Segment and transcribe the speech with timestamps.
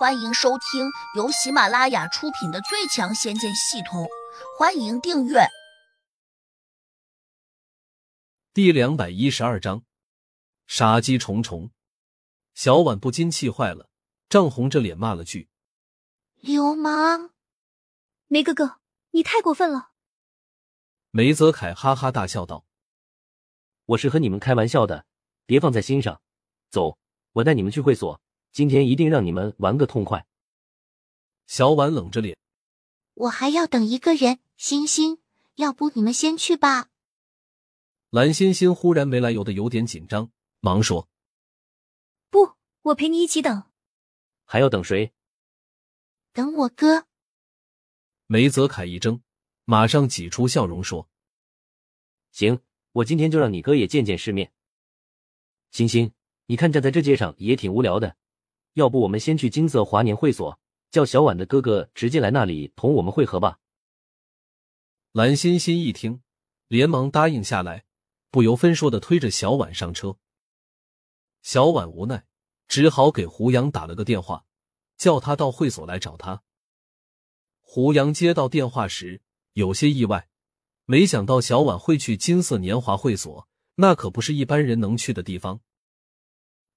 [0.00, 4.04] 欢迎收听由喜马拉雅出品的《最强仙剑系统》，
[4.58, 5.40] 欢迎订阅。
[8.54, 9.84] 第两百一十二章，
[10.66, 11.70] 杀机重重。
[12.54, 13.90] 小婉不禁气坏了，
[14.30, 15.50] 涨红着脸骂了句
[16.40, 17.32] ：“流氓！
[18.26, 18.80] 梅哥哥，
[19.10, 19.90] 你太过分了！”
[21.12, 22.64] 梅泽凯哈哈大笑道
[23.84, 25.04] ：“我是和你们开玩笑的，
[25.44, 26.22] 别放在心上。
[26.70, 26.96] 走，
[27.32, 28.18] 我带你们去会所。”
[28.52, 30.26] 今天一定让你们玩个痛快！
[31.46, 32.36] 小婉冷着脸，
[33.14, 34.40] 我还要等一个人。
[34.56, 35.22] 欣欣，
[35.54, 36.90] 要不你们先去吧。
[38.10, 41.08] 蓝欣欣忽然没来由的有点紧张，忙说
[42.28, 43.64] ：“不，我陪你一起等。”
[44.44, 45.12] 还要等谁？
[46.32, 47.06] 等我哥。
[48.26, 49.22] 梅泽凯一怔，
[49.64, 51.08] 马上挤出笑容说
[52.32, 52.60] ：“行，
[52.92, 54.52] 我今天就让你哥也见见世面。
[55.70, 56.12] 欣欣，
[56.46, 58.16] 你看站在这街上也挺无聊的。”
[58.74, 60.58] 要不我们先去金色华年会所，
[60.90, 63.58] 叫小婉的哥哥直接来那里同我们会合吧。
[65.12, 66.22] 蓝欣欣一听，
[66.68, 67.84] 连忙答应下来，
[68.30, 70.16] 不由分说的推着小婉上车。
[71.42, 72.26] 小婉无奈，
[72.68, 74.44] 只好给胡杨打了个电话，
[74.96, 76.42] 叫他到会所来找他。
[77.60, 79.22] 胡杨接到电话时
[79.54, 80.28] 有些意外，
[80.84, 85.60] 没想到小婉会去金色年华会所，那可不是一般人能去的地方。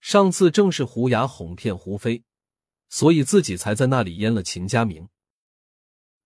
[0.00, 2.24] 上次正是胡雅哄骗胡飞，
[2.88, 5.08] 所以自己才在那里淹了秦家明。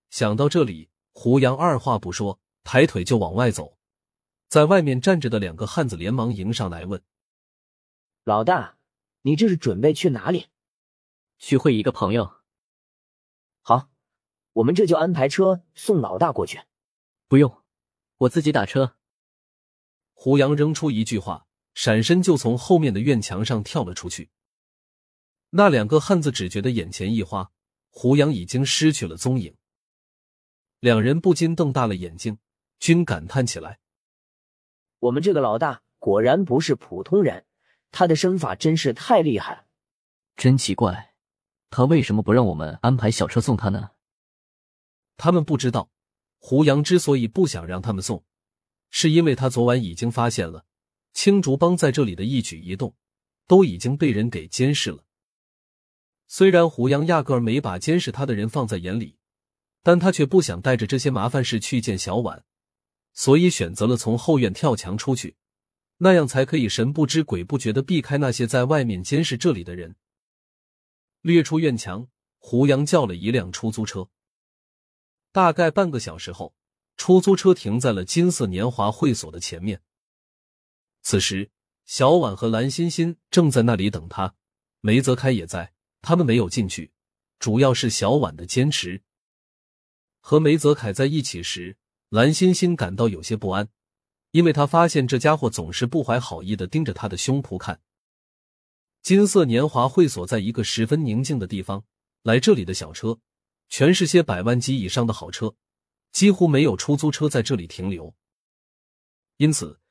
[0.09, 3.77] 想到这里，胡杨二话不说，抬腿就往外走。
[4.47, 7.03] 在外面站着的两个汉子连忙迎上来问
[8.23, 8.77] ：“老大，
[9.23, 10.49] 你这是准备去哪里？
[11.39, 12.41] 去会一个朋友。
[13.61, 13.89] 好，
[14.53, 16.61] 我们这就安排车送老大过去。
[17.27, 17.63] 不用，
[18.17, 18.95] 我自己打车。”
[20.13, 21.47] 胡杨扔出一句话。
[21.73, 24.29] 闪身就从后面的院墙上跳了出去。
[25.51, 27.51] 那两个汉子只觉得眼前一花，
[27.89, 29.55] 胡杨已经失去了踪影。
[30.79, 32.37] 两人不禁瞪大了眼睛，
[32.79, 33.79] 均感叹起来
[34.99, 37.45] ：“我们这个老大果然不是普通人，
[37.91, 39.65] 他的身法真是太厉害了。
[40.35, 41.13] 真奇怪，
[41.69, 43.91] 他为什么不让我们安排小车送他呢？”
[45.15, 45.89] 他们不知道，
[46.39, 48.25] 胡杨之所以不想让他们送，
[48.89, 50.65] 是因为他昨晚已经发现了。
[51.13, 52.95] 青竹帮在这里的一举一动，
[53.47, 55.05] 都已经被人给监视了。
[56.27, 59.17] 虽然胡杨压根儿没把监视他的人放在眼里，
[59.83, 62.43] 但他却不想带着这些麻烦事去见小婉，
[63.13, 65.35] 所以选择了从后院跳墙出去，
[65.97, 69.95] 那样才可以神不知鬼不觉的避开那些在外面监视这里的人。
[71.21, 72.07] 掠出院墙，
[72.39, 74.09] 胡杨叫了一辆出租车。
[75.31, 76.55] 大概半个小时后，
[76.97, 79.81] 出租车停在了金色年华会所的前面。
[81.03, 81.51] 此时，
[81.85, 84.35] 小婉和蓝欣欣正在那里等他，
[84.79, 85.73] 梅泽开也在。
[86.01, 86.91] 他们没有进去，
[87.39, 89.03] 主要是小婉的坚持。
[90.19, 91.77] 和梅泽凯在一起时，
[92.09, 93.69] 蓝欣欣感到有些不安，
[94.31, 97.81] 因为他发现这家伙总是不怀好意的盯着他的胸脯看。
[99.01, 101.85] 金色年华会所在一个十分宁静的地方，
[102.21, 103.19] 来这里的小车
[103.67, 105.55] 全是些百万级以上的好车，
[106.13, 108.15] 几乎没有出租车在这里停留，
[109.35, 109.82] 因此。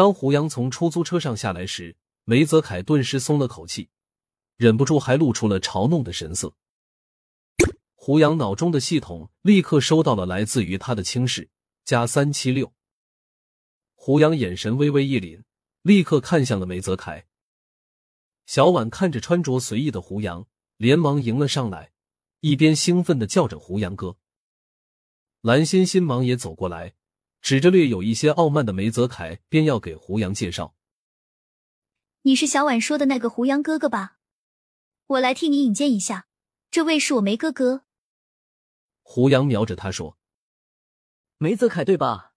[0.00, 1.94] 当胡杨从出租车上下来时，
[2.24, 3.90] 梅泽凯顿时松了口气，
[4.56, 6.54] 忍不住还露出了嘲弄的神色。
[7.92, 11.50] 胡杨脑中的系统立刻收到了来自于他的轻视
[11.84, 12.72] 加三七六。
[13.94, 15.42] 胡杨眼神微微一凛，
[15.82, 17.26] 立刻看向了梅泽凯。
[18.46, 20.46] 小婉看着穿着随意的胡杨，
[20.78, 21.92] 连忙迎了上来，
[22.40, 24.16] 一边兴奋的叫着“胡杨哥”。
[25.42, 26.94] 蓝欣欣忙也走过来。
[27.40, 30.74] 指着略有一些傲慢的梅泽凯，便要给胡杨介绍
[32.22, 34.18] ：“你是小婉说的那个胡杨哥哥吧？
[35.06, 36.28] 我来替你引荐一下，
[36.70, 37.84] 这位是我梅哥哥。”
[39.02, 40.18] 胡杨瞄着他说
[41.38, 42.34] ：“梅泽凯对吧？”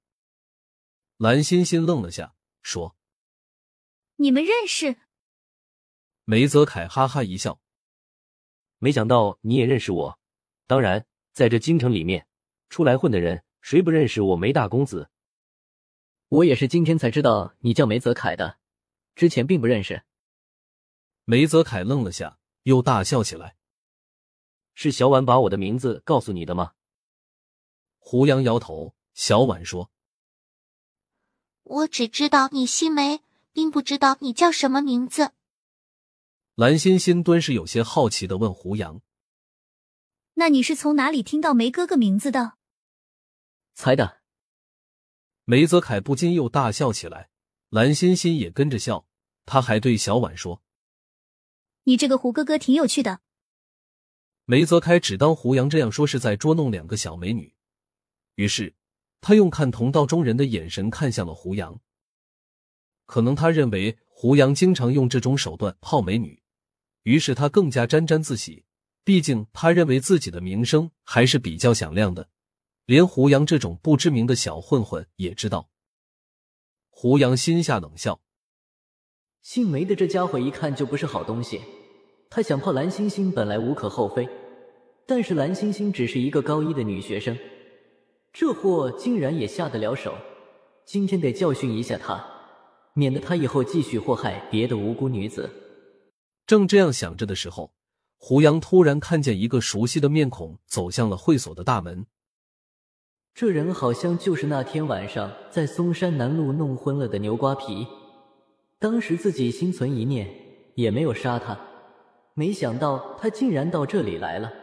[1.18, 2.96] 蓝欣欣愣了下，说
[4.18, 4.96] ：“你们认识？”
[6.25, 7.59] 梅泽凯哈哈一笑
[8.80, 10.19] ：“没想到你也认识我。
[10.66, 12.25] 当然，在这京城里面，
[12.69, 15.10] 出来混的人。”谁不认识我梅大公子？
[16.27, 18.57] 我也是今天才知道你叫梅泽凯的，
[19.15, 20.04] 之前并不认识。
[21.24, 23.56] 梅泽凯愣了下，又大笑起来。
[24.74, 26.74] 是小婉把我的名字告诉你的吗？
[28.00, 28.95] 胡杨摇头。
[29.13, 29.89] 小婉说
[31.63, 33.21] ：“我只知道你姓梅，
[33.54, 35.31] 并不知道你叫什么名字。”
[36.56, 39.01] 蓝欣欣顿时有些好奇的问胡杨
[40.36, 42.57] ：“那你是从哪里听到梅哥哥名字的？”
[43.74, 44.22] 猜的，
[45.46, 47.30] 梅泽凯不禁又大笑起来，
[47.70, 49.08] 蓝欣欣也跟着笑。
[49.46, 50.64] 他还对小婉说
[51.84, 53.20] ：“你这个胡哥哥挺有趣的。”
[54.46, 57.54] 梅泽凯只当胡杨这样说是在捉弄两个小美女，
[58.36, 58.74] 于是
[59.20, 61.81] 他用看同道中人的眼神看向了胡杨。
[63.06, 66.42] 可能他认为胡杨经常用这种手段泡美女，
[67.04, 68.66] 于是他更加沾沾自喜。
[69.04, 72.30] 毕竟他认为自己的名声还是比较响亮的，
[72.85, 75.69] 连胡杨这种不知名的小混混也知道。
[76.89, 78.21] 胡杨心下冷笑，
[79.41, 81.62] 姓梅的这家伙一看就不是好东西。
[82.30, 84.27] 他想泡蓝星星本来无可厚非，
[85.06, 87.38] 但是蓝星星只是一个高一的女学生，
[88.31, 90.13] 这货竟然也下得了手。
[90.85, 92.25] 今天得教训一下他，
[92.94, 95.50] 免得他以后继续祸害别的无辜女子。
[96.45, 97.74] 正这样想着的时候。
[98.25, 102.06] 胡杨突然看见一个熟悉的面孔走向了会所的大门，
[103.35, 107.88] 这人好像就是那天晚上在嵩山南路弄昏了的牛瓜皮。
[108.77, 110.30] 当时自己心存一念，
[110.75, 111.57] 也没有杀他，
[112.35, 114.53] 没想到他竟然到这里来了。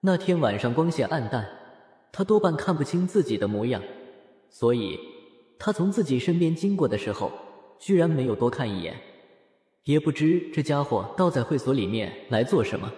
[0.00, 1.46] 那天晚上光线暗淡，
[2.10, 3.80] 他多半看不清自己的模样，
[4.50, 4.98] 所以
[5.56, 7.30] 他从自己身边经过的时候，
[7.78, 8.96] 居然没有多看一眼。
[9.84, 12.92] 也不知这家伙倒在会所里面来做什么？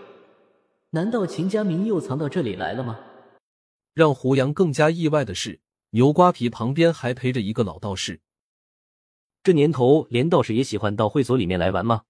[0.91, 2.99] 难道秦家明又藏到这里来了吗？
[3.97, 8.21] 让胡杨更加意外的是，牛瓜皮旁边还陪着一个老道士。
[9.43, 12.03] 这年头，连道士也喜欢到会所里面来玩吗？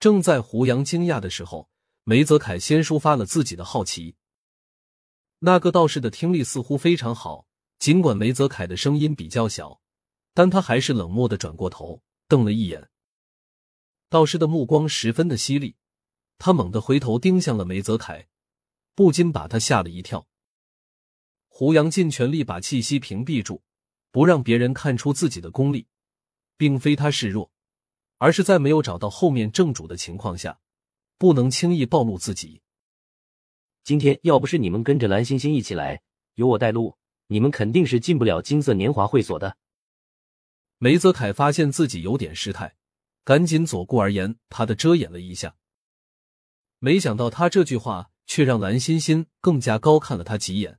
[0.00, 1.70] 正在胡杨惊讶的时候，
[2.02, 4.16] 梅泽凯先抒发了自己的好奇。
[5.38, 7.46] 那个道士的听力似乎非常好，
[7.78, 9.80] 尽管梅泽凯的声音比较小，
[10.34, 12.90] 但他还是冷漠的转过头，瞪了一眼。
[14.08, 15.76] 道士的目光十分的犀利，
[16.38, 18.26] 他猛地回头盯向了梅泽凯，
[18.96, 20.26] 不禁把他吓了一跳。
[21.58, 23.62] 胡杨尽全力把气息屏蔽住，
[24.10, 25.86] 不让别人看出自己的功力，
[26.58, 27.50] 并非他示弱，
[28.18, 30.60] 而是在没有找到后面正主的情况下，
[31.16, 32.60] 不能轻易暴露自己。
[33.82, 36.02] 今天要不是你们跟着蓝星星一起来，
[36.34, 36.98] 有我带路，
[37.28, 39.56] 你们肯定是进不了金色年华会所的。
[40.76, 42.76] 梅泽凯发现自己有点失态。
[43.24, 45.56] 赶紧左顾而言，他的遮掩了一下。
[46.80, 50.78] 没想到他这句话却让蓝欣欣更加高看了他几眼。